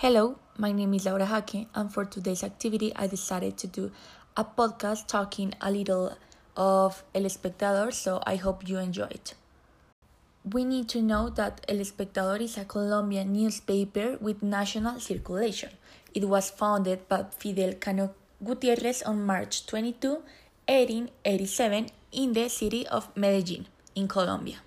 [0.00, 3.90] Hello, my name is Laura Hake, and for today's activity, I decided to do
[4.36, 6.14] a podcast talking a little
[6.54, 9.32] of El Espectador, so I hope you enjoy it.
[10.44, 15.70] We need to know that El Espectador is a Colombian newspaper with national circulation.
[16.12, 20.10] It was founded by Fidel Cano Gutierrez on March 22,
[20.68, 24.58] 1887, in the city of Medellin, in Colombia.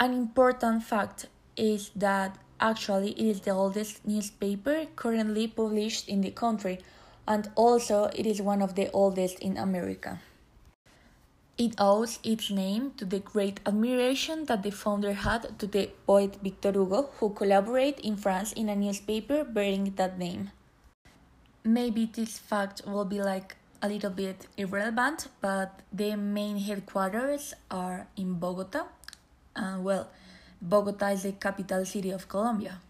[0.00, 1.26] An important fact
[1.56, 6.78] is that actually it is the oldest newspaper currently published in the country
[7.26, 10.20] and also it is one of the oldest in America.
[11.58, 16.36] It owes its name to the great admiration that the founder had to the poet
[16.42, 20.50] Victor Hugo, who collaborated in France in a newspaper bearing that name.
[21.64, 28.06] Maybe this fact will be like a little bit irrelevant, but the main headquarters are
[28.16, 28.84] in Bogota.
[29.56, 30.10] And well,
[30.60, 32.80] Bogota is the capital city of Colombia.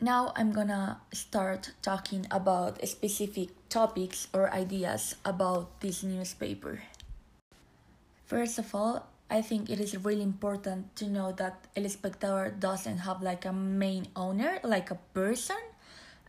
[0.00, 6.82] Now I'm gonna start talking about specific topics or ideas about this newspaper.
[8.26, 12.98] First of all, I think it is really important to know that El Espectador doesn't
[12.98, 15.58] have like a main owner, like a person.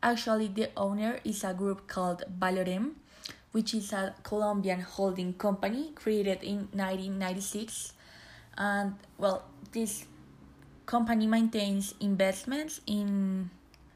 [0.01, 2.95] Actually, the owner is a group called Valorem,
[3.51, 7.93] which is a Colombian holding company created in 1996.
[8.57, 10.05] And well, this
[10.85, 13.49] company maintains investments in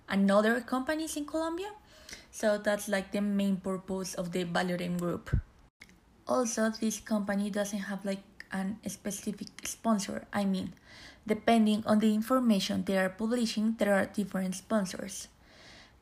[0.10, 1.70] another companies in Colombia.
[2.32, 5.30] So that's like the main purpose of the Valorem group.
[6.28, 10.26] Also, this company doesn't have like an specific sponsor.
[10.34, 10.74] I mean,
[11.26, 15.28] depending on the information they are publishing, there are different sponsors.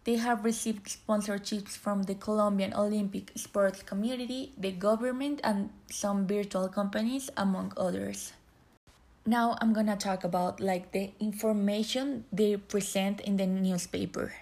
[0.04, 6.70] They have received sponsorships from the Colombian Olympic sports community, the government, and some virtual
[6.70, 8.32] companies, among others
[9.28, 14.34] now I'm gonna talk about like the information they present in the newspaper.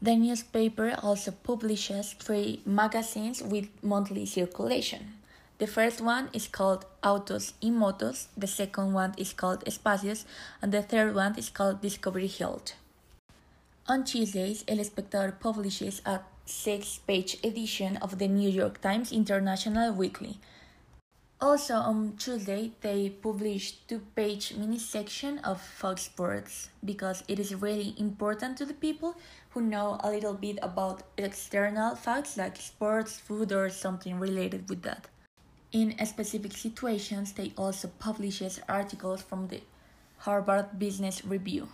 [0.00, 5.14] The newspaper also publishes three magazines with monthly circulation.
[5.58, 10.24] The first one is called Autos y Motos, the second one is called Espacios,
[10.62, 12.74] and the third one is called Discovery Health.
[13.88, 19.92] On Tuesdays, El Espectador publishes a six page edition of the New York Times International
[19.92, 20.38] Weekly,
[21.44, 27.94] also on Tuesday, they published two-page mini section of Fox Sports because it is really
[27.98, 29.14] important to the people
[29.50, 34.80] who know a little bit about external facts like sports, food, or something related with
[34.84, 35.06] that.
[35.70, 39.60] In specific situations, they also publishes articles from the
[40.20, 41.68] Harvard Business Review.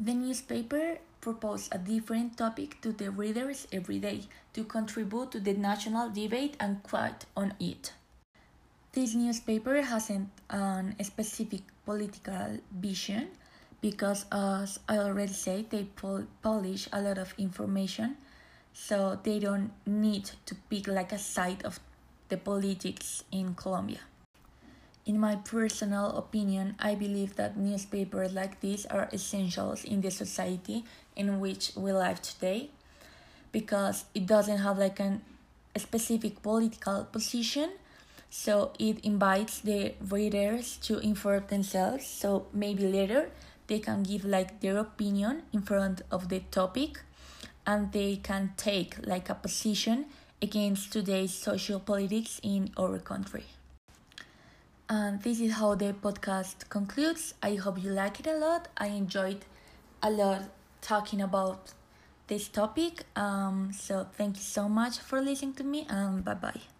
[0.00, 5.54] The newspaper proposed a different topic to the readers every day to contribute to the
[5.54, 7.92] national debate and quote on it.
[8.94, 13.26] This newspaper hasn't a specific political vision
[13.80, 18.16] because, as I already said, they publish a lot of information,
[18.72, 21.80] so they don't need to pick like a side of
[22.28, 23.98] the politics in Colombia.
[25.06, 30.84] In my personal opinion, I believe that newspapers like this are essentials in the society
[31.16, 32.70] in which we live today
[33.50, 35.20] because it doesn't have like an,
[35.74, 37.72] a specific political position
[38.36, 42.04] so it invites the readers to inform themselves.
[42.04, 43.30] So maybe later
[43.68, 47.00] they can give like their opinion in front of the topic
[47.64, 50.06] and they can take like a position
[50.42, 53.44] against today's social politics in our country.
[54.88, 57.34] And this is how the podcast concludes.
[57.40, 58.66] I hope you like it a lot.
[58.76, 59.44] I enjoyed
[60.02, 60.42] a lot
[60.82, 61.72] talking about
[62.26, 63.04] this topic.
[63.14, 66.73] Um so thank you so much for listening to me and bye bye